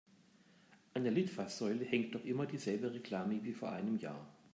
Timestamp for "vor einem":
3.53-3.99